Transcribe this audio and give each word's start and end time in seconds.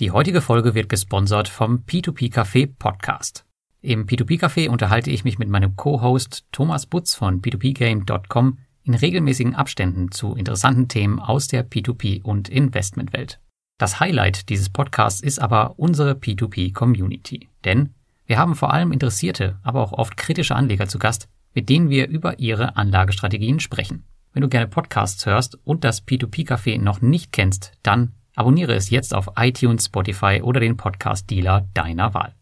Die 0.00 0.10
heutige 0.10 0.40
Folge 0.40 0.74
wird 0.74 0.88
gesponsert 0.88 1.46
vom 1.46 1.84
P2P 1.86 2.32
Café 2.32 2.68
Podcast. 2.76 3.44
Im 3.80 4.06
P2P 4.06 4.40
Café 4.40 4.68
unterhalte 4.68 5.12
ich 5.12 5.22
mich 5.22 5.38
mit 5.38 5.48
meinem 5.48 5.76
Co-Host 5.76 6.46
Thomas 6.50 6.86
Butz 6.86 7.14
von 7.14 7.40
p2pgame.com 7.40 8.58
in 8.82 8.94
regelmäßigen 8.94 9.54
Abständen 9.54 10.10
zu 10.10 10.34
interessanten 10.34 10.88
Themen 10.88 11.20
aus 11.20 11.46
der 11.46 11.64
P2P 11.64 12.22
und 12.24 12.48
Investmentwelt. 12.48 13.38
Das 13.78 14.00
Highlight 14.00 14.48
dieses 14.48 14.68
Podcasts 14.68 15.20
ist 15.20 15.38
aber 15.38 15.78
unsere 15.78 16.14
P2P 16.14 16.72
Community, 16.72 17.48
denn 17.64 17.94
wir 18.26 18.36
haben 18.36 18.56
vor 18.56 18.72
allem 18.72 18.90
interessierte, 18.90 19.60
aber 19.62 19.80
auch 19.80 19.92
oft 19.92 20.16
kritische 20.16 20.56
Anleger 20.56 20.88
zu 20.88 20.98
Gast, 20.98 21.28
mit 21.54 21.68
denen 21.68 21.88
wir 21.88 22.08
über 22.08 22.40
ihre 22.40 22.76
Anlagestrategien 22.76 23.60
sprechen. 23.60 24.02
Wenn 24.32 24.42
du 24.42 24.48
gerne 24.48 24.66
Podcasts 24.66 25.24
hörst 25.24 25.56
und 25.62 25.84
das 25.84 26.04
P2P 26.04 26.48
Café 26.48 26.80
noch 26.80 27.00
nicht 27.00 27.30
kennst, 27.30 27.74
dann 27.84 28.14
abonniere 28.34 28.74
es 28.74 28.90
jetzt 28.90 29.14
auf 29.14 29.30
iTunes, 29.36 29.86
Spotify 29.86 30.40
oder 30.42 30.60
den 30.60 30.76
Podcast 30.76 31.30
Dealer 31.30 31.68
deiner 31.74 32.14
Wahl. 32.14 32.34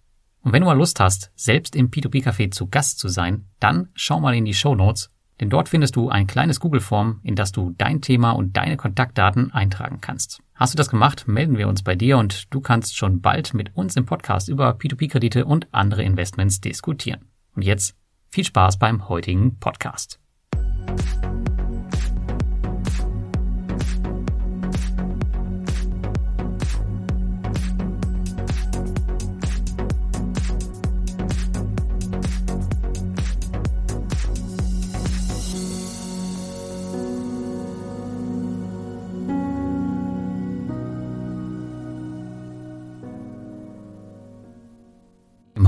Und 0.43 0.53
wenn 0.53 0.63
du 0.63 0.67
mal 0.67 0.77
Lust 0.77 0.99
hast, 1.01 1.31
selbst 1.37 1.77
im 1.77 1.91
P2P 1.91 2.25
Café 2.25 2.51
zu 2.51 2.69
Gast 2.69 2.99
zu 2.99 3.09
sein, 3.09 3.47
dann 3.61 3.89
schau 3.95 4.21
mal 4.21 4.35
in 4.35 4.45
die 4.45 4.55
Show 4.55 4.75
Notes, 4.75 5.11
denn 5.41 5.51
dort 5.51 5.69
findest 5.69 5.97
du 5.97 6.09
ein 6.09 6.27
kleines 6.27 6.61
Google-Form, 6.61 7.21
in 7.23 7.37
das 7.37 7.53
du 7.53 7.75
dein 7.79 8.01
Thema 8.01 8.33
und 8.33 8.57
deine 8.57 8.77
Kontaktdaten 8.77 9.53
eintragen 9.53 10.01
kannst. 10.01 10.41
Hast 10.55 10.75
du 10.75 10.77
das 10.77 10.89
gemacht, 10.89 11.27
melden 11.27 11.59
wir 11.59 11.69
uns 11.69 11.83
bei 11.83 11.95
dir 11.97 12.19
und 12.19 12.53
du 12.55 12.61
kannst 12.61 12.97
schon 12.97 13.21
bald 13.21 13.55
mit 13.55 13.75
uns 13.77 13.97
im 13.97 14.07
Podcast 14.07 14.49
über 14.49 14.71
P2P-Kredite 14.71 15.45
und 15.45 15.67
andere 15.73 16.03
Investments 16.03 16.61
diskutieren. 16.61 17.27
Und 17.55 17.63
jetzt 17.63 17.97
viel 18.29 18.45
Spaß 18.45 18.79
beim 18.79 19.09
heutigen 19.09 19.59
Podcast. 19.59 20.21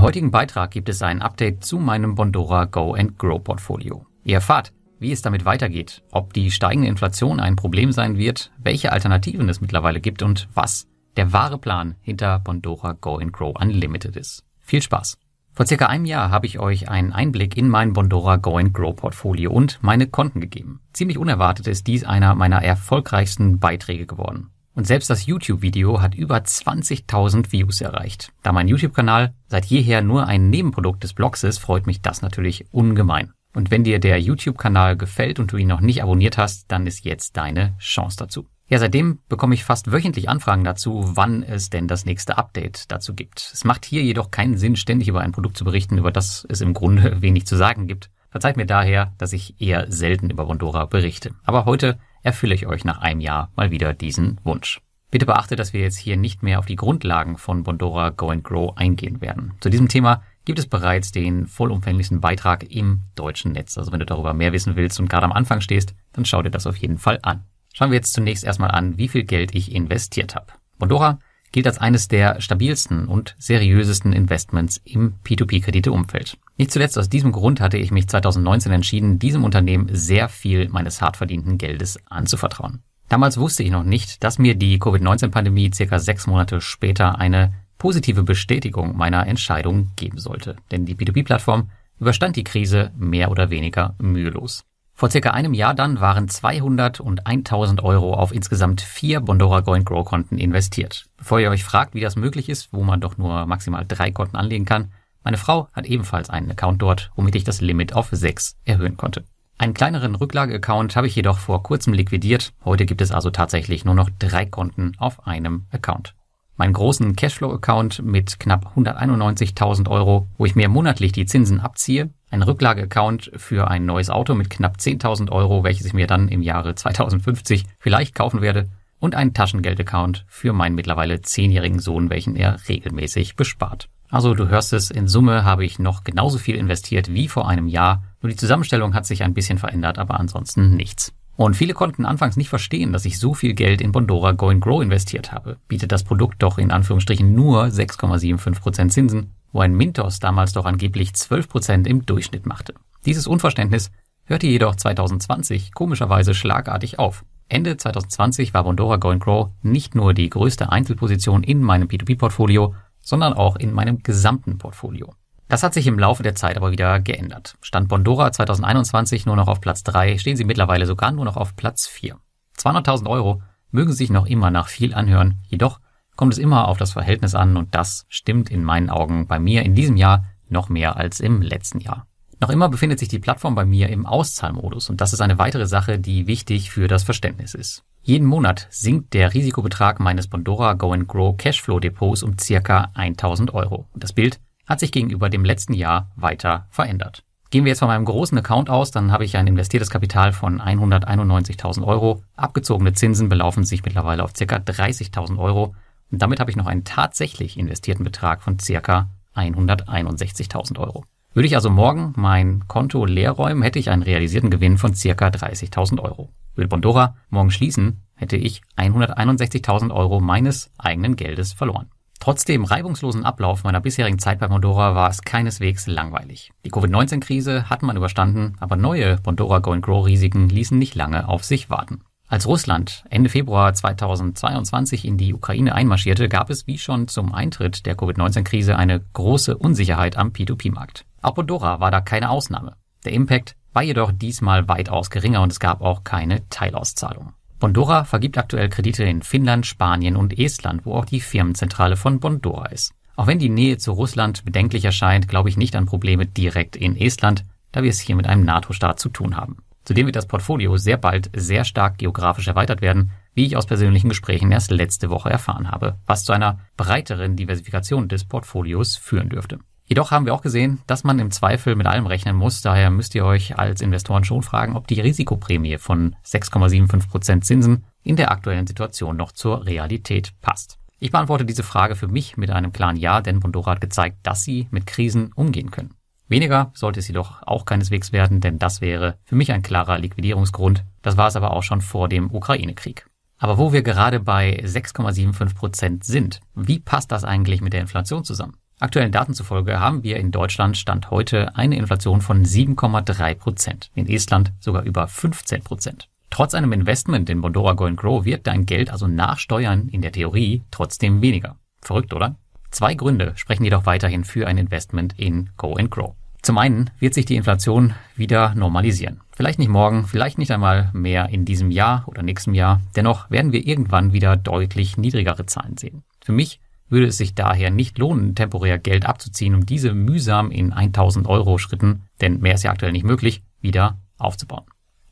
Heutigen 0.05 0.29
Beitrag 0.29 0.69
gibt 0.69 0.87
es 0.87 1.01
ein 1.01 1.23
Update 1.23 1.65
zu 1.65 1.79
meinem 1.79 2.13
Bondora 2.13 2.65
Go 2.65 2.93
and 2.93 3.17
Grow 3.17 3.43
Portfolio. 3.43 4.05
Ihr 4.23 4.35
erfahrt, 4.35 4.71
wie 4.99 5.11
es 5.11 5.23
damit 5.23 5.45
weitergeht, 5.45 6.03
ob 6.11 6.31
die 6.31 6.51
steigende 6.51 6.87
Inflation 6.87 7.39
ein 7.39 7.55
Problem 7.55 7.91
sein 7.91 8.15
wird, 8.15 8.51
welche 8.59 8.91
Alternativen 8.91 9.49
es 9.49 9.61
mittlerweile 9.61 9.99
gibt 9.99 10.21
und 10.21 10.47
was 10.53 10.87
der 11.17 11.33
wahre 11.33 11.57
Plan 11.57 11.95
hinter 12.01 12.37
Bondora 12.37 12.93
Go 12.93 13.17
and 13.17 13.33
Grow 13.33 13.55
Unlimited 13.59 14.15
ist. 14.15 14.43
Viel 14.59 14.83
Spaß! 14.83 15.17
Vor 15.53 15.65
circa 15.65 15.87
einem 15.87 16.05
Jahr 16.05 16.29
habe 16.29 16.45
ich 16.45 16.59
euch 16.59 16.87
einen 16.87 17.11
Einblick 17.11 17.57
in 17.57 17.67
mein 17.67 17.93
Bondora 17.93 18.35
Go 18.35 18.57
and 18.57 18.75
Grow 18.75 18.95
Portfolio 18.95 19.51
und 19.51 19.79
meine 19.81 20.05
Konten 20.05 20.39
gegeben. 20.39 20.81
Ziemlich 20.93 21.17
unerwartet 21.17 21.65
ist 21.65 21.87
dies 21.87 22.03
einer 22.03 22.35
meiner 22.35 22.61
erfolgreichsten 22.61 23.59
Beiträge 23.59 24.05
geworden. 24.05 24.51
Und 24.75 24.85
selbst 24.85 25.09
das 25.09 25.25
YouTube-Video 25.25 26.01
hat 26.01 26.15
über 26.15 26.35
20.000 26.35 27.53
Views 27.53 27.79
erreicht. 27.79 28.33
Da 28.43 28.51
mein 28.51 28.67
YouTube-Kanal 28.67 29.33
seit 29.47 29.65
jeher 29.65 30.01
nur 30.01 30.27
ein 30.27 30.49
Nebenprodukt 30.49 31.01
des 31.01 31.13
Blogs 31.13 31.43
ist, 31.43 31.59
freut 31.59 31.87
mich 31.87 32.01
das 32.01 32.21
natürlich 32.21 32.65
ungemein. 32.71 33.31
Und 33.53 33.71
wenn 33.71 33.85
dir 33.85 33.99
der 33.99 34.19
YouTube-Kanal 34.19 34.97
gefällt 34.97 35.39
und 35.39 35.53
du 35.53 35.57
ihn 35.57 35.69
noch 35.69 35.79
nicht 35.79 36.03
abonniert 36.03 36.37
hast, 36.37 36.69
dann 36.73 36.87
ist 36.87 37.05
jetzt 37.05 37.37
deine 37.37 37.77
Chance 37.79 38.17
dazu. 38.17 38.49
Ja, 38.67 38.79
seitdem 38.79 39.19
bekomme 39.29 39.55
ich 39.55 39.63
fast 39.63 39.93
wöchentlich 39.93 40.27
Anfragen 40.27 40.65
dazu, 40.65 41.11
wann 41.13 41.43
es 41.43 41.69
denn 41.69 41.87
das 41.87 42.03
nächste 42.03 42.37
Update 42.37 42.91
dazu 42.91 43.13
gibt. 43.13 43.51
Es 43.53 43.63
macht 43.63 43.85
hier 43.85 44.03
jedoch 44.03 44.29
keinen 44.29 44.57
Sinn, 44.57 44.75
ständig 44.75 45.07
über 45.07 45.21
ein 45.21 45.31
Produkt 45.31 45.55
zu 45.55 45.63
berichten, 45.63 45.97
über 45.97 46.11
das 46.11 46.45
es 46.49 46.59
im 46.59 46.73
Grunde 46.73 47.21
wenig 47.21 47.45
zu 47.45 47.55
sagen 47.55 47.87
gibt. 47.87 48.09
Verzeiht 48.29 48.57
mir 48.57 48.65
daher, 48.65 49.13
dass 49.17 49.31
ich 49.31 49.61
eher 49.61 49.89
selten 49.89 50.29
über 50.29 50.47
Bondora 50.47 50.85
berichte. 50.85 51.31
Aber 51.45 51.63
heute 51.63 51.97
erfülle 52.25 52.55
ich 52.55 52.67
euch 52.67 52.83
nach 52.83 52.99
einem 52.99 53.21
Jahr 53.21 53.51
mal 53.55 53.71
wieder 53.71 53.93
diesen 53.93 54.39
Wunsch. 54.43 54.81
Bitte 55.11 55.27
beachte, 55.27 55.55
dass 55.55 55.71
wir 55.71 55.81
jetzt 55.81 55.97
hier 55.97 56.17
nicht 56.17 56.43
mehr 56.43 56.59
auf 56.59 56.65
die 56.65 56.75
Grundlagen 56.75 57.37
von 57.37 57.63
Bondora 57.63 58.09
Go 58.09 58.29
and 58.29 58.43
Grow 58.43 58.75
eingehen 58.75 59.21
werden. 59.21 59.53
Zu 59.61 59.69
diesem 59.69 59.87
Thema 59.87 60.23
gibt 60.43 60.59
es 60.59 60.67
bereits 60.67 61.11
den 61.11 61.45
vollumfänglichsten 61.45 62.19
Beitrag 62.19 62.69
im 62.69 63.01
deutschen 63.15 63.53
Netz. 63.53 63.77
Also 63.77 63.91
wenn 63.91 63.99
du 63.99 64.05
darüber 64.05 64.33
mehr 64.33 64.51
wissen 64.51 64.75
willst 64.75 64.99
und 64.99 65.09
gerade 65.09 65.25
am 65.25 65.31
Anfang 65.31 65.61
stehst, 65.61 65.95
dann 66.13 66.25
schau 66.25 66.41
dir 66.41 66.49
das 66.49 66.67
auf 66.67 66.75
jeden 66.77 66.97
Fall 66.97 67.19
an. 67.21 67.45
Schauen 67.73 67.91
wir 67.91 67.97
jetzt 67.97 68.13
zunächst 68.13 68.43
erstmal 68.43 68.71
an, 68.71 68.97
wie 68.97 69.07
viel 69.07 69.23
Geld 69.23 69.53
ich 69.53 69.71
investiert 69.71 70.35
habe. 70.35 70.47
Bondora 70.79 71.19
gilt 71.51 71.67
als 71.67 71.77
eines 71.77 72.07
der 72.07 72.41
stabilsten 72.41 73.07
und 73.07 73.35
seriösesten 73.37 74.11
Investments 74.11 74.81
im 74.83 75.15
P2P-Krediteumfeld. 75.23 76.37
Nicht 76.57 76.71
zuletzt 76.71 76.97
aus 76.97 77.09
diesem 77.09 77.33
Grund 77.33 77.59
hatte 77.59 77.77
ich 77.77 77.91
mich 77.91 78.07
2019 78.07 78.71
entschieden, 78.71 79.19
diesem 79.19 79.43
Unternehmen 79.43 79.89
sehr 79.91 80.29
viel 80.29 80.69
meines 80.69 81.01
hart 81.01 81.17
verdienten 81.17 81.57
Geldes 81.57 81.99
anzuvertrauen. 82.09 82.81
Damals 83.09 83.37
wusste 83.37 83.63
ich 83.63 83.71
noch 83.71 83.83
nicht, 83.83 84.23
dass 84.23 84.39
mir 84.39 84.55
die 84.55 84.79
Covid-19-Pandemie 84.79 85.71
circa 85.73 85.99
sechs 85.99 86.27
Monate 86.27 86.61
später 86.61 87.19
eine 87.19 87.53
positive 87.77 88.23
Bestätigung 88.23 88.95
meiner 88.95 89.27
Entscheidung 89.27 89.91
geben 89.95 90.17
sollte. 90.17 90.55
Denn 90.71 90.85
die 90.85 90.95
P2P-Plattform 90.95 91.69
überstand 91.99 92.35
die 92.35 92.43
Krise 92.43 92.91
mehr 92.97 93.31
oder 93.31 93.49
weniger 93.49 93.95
mühelos. 93.99 94.63
Vor 94.93 95.11
circa 95.11 95.31
einem 95.31 95.53
Jahr 95.53 95.73
dann 95.73 95.99
waren 95.99 96.29
200 96.29 97.01
und 97.01 97.27
1000 97.27 97.83
Euro 97.83 98.13
auf 98.13 98.31
insgesamt 98.33 98.79
vier 98.79 99.19
Bondora 99.19 99.59
Go 99.59 99.77
Grow 99.83 100.05
Konten 100.05 100.37
investiert. 100.37 101.05
Bevor 101.17 101.41
ihr 101.41 101.49
euch 101.49 101.65
fragt, 101.65 101.95
wie 101.95 101.99
das 101.99 102.15
möglich 102.15 102.47
ist, 102.47 102.71
wo 102.71 102.81
man 102.81 103.01
doch 103.01 103.17
nur 103.17 103.45
maximal 103.45 103.85
drei 103.85 104.11
Konten 104.11 104.37
anlegen 104.37 104.63
kann, 104.63 104.93
meine 105.25 105.35
Frau 105.35 105.67
hat 105.73 105.85
ebenfalls 105.85 106.29
einen 106.29 106.51
Account 106.51 106.81
dort, 106.81 107.11
womit 107.15 107.35
ich 107.35 107.43
das 107.43 107.59
Limit 107.59 107.91
auf 107.93 108.07
sechs 108.11 108.55
erhöhen 108.63 108.95
konnte. 108.95 109.25
Einen 109.57 109.73
kleineren 109.73 110.15
Rücklageaccount 110.15 110.95
habe 110.95 111.07
ich 111.07 111.15
jedoch 111.15 111.37
vor 111.37 111.63
kurzem 111.63 111.91
liquidiert. 111.91 112.53
Heute 112.63 112.85
gibt 112.85 113.01
es 113.01 113.11
also 113.11 113.29
tatsächlich 113.29 113.83
nur 113.83 113.95
noch 113.95 114.09
drei 114.19 114.45
Konten 114.45 114.93
auf 114.97 115.27
einem 115.27 115.65
Account 115.71 116.15
meinen 116.57 116.73
großen 116.73 117.15
Cashflow-Account 117.15 118.03
mit 118.03 118.39
knapp 118.39 118.73
191.000 118.75 119.89
Euro, 119.89 120.27
wo 120.37 120.45
ich 120.45 120.55
mir 120.55 120.69
monatlich 120.69 121.11
die 121.11 121.25
Zinsen 121.25 121.59
abziehe, 121.59 122.09
ein 122.31 122.41
Rücklage-Account 122.41 123.31
für 123.35 123.69
ein 123.69 123.85
neues 123.85 124.09
Auto 124.09 124.35
mit 124.35 124.49
knapp 124.49 124.77
10.000 124.77 125.31
Euro, 125.31 125.63
welches 125.63 125.85
ich 125.85 125.93
mir 125.93 126.07
dann 126.07 126.27
im 126.27 126.41
Jahre 126.41 126.75
2050 126.75 127.65
vielleicht 127.79 128.15
kaufen 128.15 128.41
werde, 128.41 128.69
und 128.99 129.13
einen 129.13 129.33
Taschengeld-Account 129.33 130.25
für 130.27 130.53
meinen 130.53 130.75
mittlerweile 130.75 131.21
zehnjährigen 131.21 131.79
Sohn, 131.79 132.09
welchen 132.09 132.35
er 132.35 132.57
regelmäßig 132.67 133.35
bespart. 133.35 133.89
Also 134.15 134.33
du 134.33 134.47
hörst 134.47 134.71
es, 134.71 134.91
in 134.91 135.09
Summe 135.09 135.43
habe 135.43 135.65
ich 135.65 135.77
noch 135.77 136.05
genauso 136.05 136.37
viel 136.37 136.55
investiert 136.55 137.13
wie 137.13 137.27
vor 137.27 137.49
einem 137.49 137.67
Jahr, 137.67 138.01
nur 138.21 138.29
die 138.29 138.37
Zusammenstellung 138.37 138.93
hat 138.93 139.05
sich 139.05 139.23
ein 139.23 139.33
bisschen 139.33 139.57
verändert, 139.57 139.99
aber 139.99 140.17
ansonsten 140.17 140.73
nichts. 140.77 141.11
Und 141.35 141.57
viele 141.57 141.73
konnten 141.73 142.05
anfangs 142.05 142.37
nicht 142.37 142.47
verstehen, 142.47 142.93
dass 142.93 143.03
ich 143.03 143.19
so 143.19 143.33
viel 143.33 143.53
Geld 143.53 143.81
in 143.81 143.91
Bondora 143.91 144.31
Go 144.31 144.57
Grow 144.57 144.81
investiert 144.81 145.33
habe. 145.33 145.57
Bietet 145.67 145.91
das 145.91 146.05
Produkt 146.05 146.41
doch 146.41 146.57
in 146.57 146.71
Anführungsstrichen 146.71 147.35
nur 147.35 147.65
6,75% 147.65 148.87
Zinsen, 148.87 149.33
wo 149.51 149.59
ein 149.59 149.73
Mintos 149.73 150.21
damals 150.21 150.53
doch 150.53 150.63
angeblich 150.63 151.09
12% 151.09 151.85
im 151.85 152.05
Durchschnitt 152.05 152.45
machte. 152.45 152.73
Dieses 153.05 153.27
Unverständnis 153.27 153.91
hörte 154.23 154.47
jedoch 154.47 154.77
2020 154.77 155.73
komischerweise 155.73 156.33
schlagartig 156.33 156.99
auf. 156.99 157.25
Ende 157.49 157.75
2020 157.75 158.53
war 158.53 158.63
Bondora 158.63 158.95
Go 158.95 159.13
Grow 159.19 159.49
nicht 159.61 159.93
nur 159.93 160.13
die 160.13 160.29
größte 160.29 160.71
Einzelposition 160.71 161.43
in 161.43 161.61
meinem 161.61 161.89
P2P-Portfolio, 161.89 162.73
sondern 163.05 163.33
auch 163.33 163.55
in 163.55 163.71
meinem 163.71 164.03
gesamten 164.03 164.57
Portfolio. 164.57 165.13
Das 165.47 165.63
hat 165.63 165.75
sich 165.75 165.85
im 165.87 165.99
Laufe 165.99 166.23
der 166.23 166.35
Zeit 166.35 166.57
aber 166.57 166.71
wieder 166.71 166.99
geändert. 166.99 167.55
Stand 167.61 167.87
Bondora 167.87 168.31
2021 168.31 169.27
nur 169.27 169.35
noch 169.35 169.47
auf 169.47 169.61
Platz 169.61 169.83
3, 169.83 170.17
stehen 170.17 170.35
sie 170.35 170.43
mittlerweile 170.43 170.87
sogar 170.87 171.11
nur 171.11 171.23
noch 171.23 171.37
auf 171.37 171.55
Platz 171.55 171.87
4. 171.87 172.17
200.000 172.57 173.07
Euro 173.07 173.41
mögen 173.71 173.93
sich 173.93 174.09
noch 174.09 174.25
immer 174.25 174.49
nach 174.49 174.67
viel 174.67 174.95
anhören, 174.95 175.39
jedoch 175.47 175.79
kommt 176.15 176.33
es 176.33 176.39
immer 176.39 176.67
auf 176.67 176.77
das 176.77 176.93
Verhältnis 176.93 177.35
an 177.35 177.57
und 177.57 177.75
das 177.75 178.05
stimmt 178.09 178.49
in 178.49 178.63
meinen 178.63 178.89
Augen 178.89 179.27
bei 179.27 179.37
mir 179.37 179.63
in 179.63 179.75
diesem 179.75 179.97
Jahr 179.97 180.25
noch 180.49 180.69
mehr 180.69 180.97
als 180.97 181.19
im 181.19 181.41
letzten 181.41 181.79
Jahr. 181.79 182.07
Noch 182.39 182.49
immer 182.49 182.69
befindet 182.69 182.99
sich 182.99 183.09
die 183.09 183.19
Plattform 183.19 183.53
bei 183.53 183.65
mir 183.65 183.89
im 183.89 184.05
Auszahlmodus 184.05 184.89
und 184.89 184.99
das 184.99 185.13
ist 185.13 185.21
eine 185.21 185.37
weitere 185.37 185.67
Sache, 185.67 185.99
die 185.99 186.25
wichtig 186.25 186.71
für 186.71 186.87
das 186.87 187.03
Verständnis 187.03 187.53
ist. 187.53 187.83
Jeden 188.07 188.27
Monat 188.27 188.67
sinkt 188.69 189.15
der 189.15 189.33
Risikobetrag 189.33 189.99
meines 189.99 190.27
Bondora 190.27 190.73
Go 190.73 190.93
and 190.93 191.07
Grow 191.07 191.35
Cashflow 191.35 191.79
Depots 191.79 192.21
um 192.21 192.37
circa 192.37 192.91
1000 192.93 193.51
Euro. 193.55 193.87
Das 193.95 194.13
Bild 194.13 194.39
hat 194.67 194.79
sich 194.79 194.91
gegenüber 194.91 195.27
dem 195.27 195.43
letzten 195.43 195.73
Jahr 195.73 196.11
weiter 196.15 196.67
verändert. 196.69 197.23
Gehen 197.49 197.65
wir 197.65 197.71
jetzt 197.71 197.79
von 197.79 197.87
meinem 197.87 198.05
großen 198.05 198.37
Account 198.37 198.69
aus, 198.69 198.91
dann 198.91 199.11
habe 199.11 199.25
ich 199.25 199.37
ein 199.37 199.47
investiertes 199.47 199.89
Kapital 199.89 200.33
von 200.33 200.61
191.000 200.61 201.83
Euro. 201.83 202.21
Abgezogene 202.35 202.93
Zinsen 202.93 203.27
belaufen 203.27 203.63
sich 203.63 203.83
mittlerweile 203.83 204.23
auf 204.23 204.33
ca. 204.33 204.57
30.000 204.57 205.39
Euro. 205.39 205.73
Und 206.11 206.21
damit 206.21 206.39
habe 206.39 206.51
ich 206.51 206.57
noch 206.57 206.67
einen 206.67 206.83
tatsächlich 206.83 207.57
investierten 207.57 208.03
Betrag 208.03 208.43
von 208.43 208.57
ca. 208.57 209.09
161.000 209.35 210.77
Euro. 210.77 211.05
Würde 211.35 211.47
ich 211.47 211.55
also 211.55 211.69
morgen 211.69 212.13
mein 212.15 212.65
Konto 212.69 213.03
leer 213.03 213.31
räumen, 213.31 213.61
hätte 213.61 213.77
ich 213.77 213.89
einen 213.89 214.03
realisierten 214.03 214.49
Gewinn 214.49 214.77
von 214.77 214.95
circa 214.95 215.27
30.000 215.27 215.99
Euro. 215.99 216.29
Würde 216.55 216.69
Bondora 216.69 217.17
morgen 217.29 217.51
schließen, 217.51 218.03
hätte 218.15 218.37
ich 218.37 218.61
161.000 218.77 219.93
Euro 219.93 220.21
meines 220.21 220.71
eigenen 220.77 221.17
Geldes 221.17 221.51
verloren. 221.51 221.91
Trotz 222.21 222.45
dem 222.45 222.63
reibungslosen 222.63 223.25
Ablauf 223.25 223.65
meiner 223.65 223.81
bisherigen 223.81 224.17
Zeit 224.17 224.39
bei 224.39 224.47
Bondora 224.47 224.95
war 224.95 225.09
es 225.09 225.23
keineswegs 225.23 225.87
langweilig. 225.87 226.53
Die 226.63 226.69
Covid-19-Krise 226.69 227.69
hat 227.69 227.83
man 227.83 227.97
überstanden, 227.97 228.55
aber 228.61 228.77
neue 228.77 229.17
Bondora 229.17 229.59
Go 229.59 229.77
Grow 229.81 230.05
Risiken 230.05 230.47
ließen 230.47 230.79
nicht 230.79 230.95
lange 230.95 231.27
auf 231.27 231.43
sich 231.43 231.69
warten. 231.69 231.99
Als 232.27 232.47
Russland 232.47 233.03
Ende 233.09 233.29
Februar 233.29 233.73
2022 233.73 235.03
in 235.03 235.17
die 235.17 235.33
Ukraine 235.33 235.75
einmarschierte, 235.75 236.29
gab 236.29 236.49
es 236.49 236.65
wie 236.65 236.77
schon 236.77 237.09
zum 237.09 237.33
Eintritt 237.33 237.85
der 237.85 237.95
Covid-19-Krise 237.95 238.77
eine 238.77 239.01
große 239.13 239.57
Unsicherheit 239.57 240.17
am 240.17 240.29
P2P-Markt. 240.29 241.05
Auch 241.25 241.33
Bondora 241.33 241.79
war 241.79 241.89
da 241.89 242.01
keine 242.01 242.29
Ausnahme. 242.29 242.75
Der 243.03 243.13
Impact 243.13 243.55
war 243.73 243.81
jedoch 243.81 244.11
diesmal 244.11 244.67
weitaus 244.67 245.09
geringer 245.09 245.41
und 245.41 245.51
es 245.51 245.59
gab 245.59 245.81
auch 245.81 246.03
keine 246.03 246.47
Teilauszahlung. 246.49 247.33
Bondora 247.57 248.03
vergibt 248.03 248.37
aktuell 248.37 248.69
Kredite 248.69 249.05
in 249.05 249.23
Finnland, 249.23 249.65
Spanien 249.65 250.17
und 250.17 250.37
Estland, 250.37 250.85
wo 250.85 250.93
auch 250.93 251.05
die 251.05 251.21
Firmenzentrale 251.21 251.95
von 251.97 252.19
Bondora 252.19 252.67
ist. 252.67 252.93
Auch 253.15 253.25
wenn 253.25 253.39
die 253.39 253.49
Nähe 253.49 253.79
zu 253.79 253.93
Russland 253.93 254.45
bedenklich 254.45 254.85
erscheint, 254.85 255.27
glaube 255.27 255.49
ich 255.49 255.57
nicht 255.57 255.75
an 255.75 255.87
Probleme 255.87 256.27
direkt 256.27 256.75
in 256.75 256.95
Estland, 256.95 257.43
da 257.71 257.81
wir 257.81 257.89
es 257.89 257.99
hier 257.99 258.15
mit 258.15 258.27
einem 258.27 258.45
NATO-Staat 258.45 258.99
zu 258.99 259.09
tun 259.09 259.35
haben. 259.35 259.57
Zudem 259.83 260.05
wird 260.05 260.17
das 260.17 260.27
Portfolio 260.27 260.77
sehr 260.77 260.97
bald 260.97 261.31
sehr 261.35 261.63
stark 261.63 261.97
geografisch 261.97 262.47
erweitert 262.47 262.81
werden, 262.81 263.13
wie 263.33 263.47
ich 263.47 263.57
aus 263.57 263.65
persönlichen 263.65 264.09
Gesprächen 264.09 264.51
erst 264.51 264.69
letzte 264.69 265.09
Woche 265.09 265.31
erfahren 265.31 265.71
habe, 265.71 265.97
was 266.05 266.23
zu 266.23 266.33
einer 266.33 266.59
breiteren 266.77 267.35
Diversifikation 267.35 268.09
des 268.09 268.25
Portfolios 268.25 268.95
führen 268.95 269.29
dürfte. 269.29 269.57
Jedoch 269.87 270.09
haben 270.09 270.25
wir 270.25 270.33
auch 270.33 270.41
gesehen, 270.41 270.79
dass 270.87 271.03
man 271.03 271.19
im 271.19 271.29
Zweifel 271.29 271.75
mit 271.75 271.85
allem 271.85 272.07
rechnen 272.07 272.35
muss. 272.35 272.61
Daher 272.61 272.89
müsst 272.89 273.13
ihr 273.13 273.23
euch 273.23 273.59
als 273.59 273.81
Investoren 273.81 274.23
schon 274.23 274.41
fragen, 274.41 274.75
ob 274.75 274.87
die 274.87 274.99
Risikoprämie 274.99 275.77
von 275.77 276.15
6,75% 276.25 277.41
Zinsen 277.41 277.85
in 278.01 278.15
der 278.15 278.31
aktuellen 278.31 278.65
Situation 278.65 279.15
noch 279.15 279.31
zur 279.31 279.65
Realität 279.65 280.33
passt. 280.41 280.79
Ich 280.97 281.11
beantworte 281.11 281.45
diese 281.45 281.61
Frage 281.61 281.95
für 281.95 282.07
mich 282.07 282.35
mit 282.35 282.49
einem 282.49 282.73
klaren 282.73 282.95
Ja, 282.95 283.21
denn 283.21 283.39
Bondora 283.39 283.71
hat 283.71 283.81
gezeigt, 283.81 284.17
dass 284.23 284.43
sie 284.43 284.67
mit 284.71 284.87
Krisen 284.87 285.31
umgehen 285.33 285.69
können. 285.69 285.93
Weniger 286.27 286.71
sollte 286.73 286.99
es 286.99 287.07
jedoch 287.07 287.43
auch 287.43 287.65
keineswegs 287.65 288.11
werden, 288.11 288.41
denn 288.41 288.57
das 288.57 288.81
wäre 288.81 289.19
für 289.23 289.35
mich 289.35 289.51
ein 289.51 289.61
klarer 289.61 289.99
Liquidierungsgrund. 289.99 290.83
Das 291.03 291.17
war 291.17 291.27
es 291.27 291.35
aber 291.35 291.51
auch 291.51 291.61
schon 291.61 291.81
vor 291.81 292.09
dem 292.09 292.33
Ukraine-Krieg. 292.33 293.05
Aber 293.37 293.59
wo 293.59 293.73
wir 293.73 293.83
gerade 293.83 294.19
bei 294.19 294.59
6,75% 294.63 296.03
sind, 296.03 296.39
wie 296.55 296.79
passt 296.79 297.11
das 297.11 297.23
eigentlich 297.23 297.61
mit 297.61 297.73
der 297.73 297.81
Inflation 297.81 298.23
zusammen? 298.23 298.57
Aktuellen 298.77 299.13
Daten 299.13 299.33
zufolge 299.33 299.79
haben 299.79 300.03
wir 300.03 300.17
in 300.17 300.31
Deutschland 300.31 300.75
Stand 300.75 301.09
heute 301.09 301.55
eine 301.55 301.77
Inflation 301.77 302.19
von 302.19 302.43
7,3 302.43 303.33
Prozent, 303.35 303.89
in 303.95 304.09
Estland 304.09 304.51
sogar 304.59 304.83
über 304.83 305.07
15 305.07 305.63
Prozent. 305.63 306.09
Trotz 306.29 306.53
einem 306.53 306.73
Investment 306.73 307.29
in 307.29 307.39
Bondora 307.39 307.71
Go 307.71 307.89
Grow 307.95 308.25
wird 308.25 308.47
dein 308.47 308.65
Geld 308.65 308.89
also 308.89 309.07
nach 309.07 309.39
Steuern 309.39 309.87
in 309.87 310.01
der 310.01 310.11
Theorie 310.11 310.63
trotzdem 310.71 311.21
weniger. 311.21 311.55
Verrückt, 311.81 312.13
oder? 312.13 312.35
Zwei 312.69 312.95
Gründe 312.95 313.31
sprechen 313.37 313.63
jedoch 313.63 313.85
weiterhin 313.85 314.25
für 314.25 314.45
ein 314.45 314.57
Investment 314.57 315.17
in 315.17 315.51
Go 315.55 315.75
Grow. 315.89 316.13
Zum 316.41 316.57
einen 316.57 316.91
wird 316.99 317.13
sich 317.13 317.25
die 317.25 317.37
Inflation 317.37 317.93
wieder 318.17 318.53
normalisieren. 318.55 319.21
Vielleicht 319.31 319.57
nicht 319.57 319.69
morgen, 319.69 320.05
vielleicht 320.05 320.37
nicht 320.37 320.51
einmal 320.51 320.89
mehr 320.91 321.29
in 321.29 321.45
diesem 321.45 321.71
Jahr 321.71 322.03
oder 322.07 322.23
nächstem 322.23 322.53
Jahr. 322.53 322.81
Dennoch 322.97 323.31
werden 323.31 323.53
wir 323.53 323.65
irgendwann 323.65 324.11
wieder 324.11 324.35
deutlich 324.35 324.97
niedrigere 324.97 325.45
Zahlen 325.45 325.77
sehen. 325.77 326.03
Für 326.21 326.33
mich 326.33 326.59
würde 326.89 327.07
es 327.07 327.17
sich 327.17 327.35
daher 327.35 327.71
nicht 327.71 327.97
lohnen, 327.97 328.35
temporär 328.35 328.77
Geld 328.77 329.05
abzuziehen, 329.05 329.55
um 329.55 329.65
diese 329.65 329.93
mühsam 329.93 330.51
in 330.51 330.71
1000 330.71 331.27
Euro 331.27 331.57
Schritten, 331.57 332.03
denn 332.21 332.39
mehr 332.39 332.55
ist 332.55 332.63
ja 332.63 332.71
aktuell 332.71 332.91
nicht 332.91 333.05
möglich, 333.05 333.43
wieder 333.61 333.99
aufzubauen. 334.17 334.65